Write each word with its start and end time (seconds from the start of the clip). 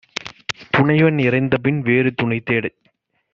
துணைவன் 0.71 1.19
இறந்தபின் 1.19 1.79
வேறு 1.81 2.13
துணைதேடச் 2.21 2.79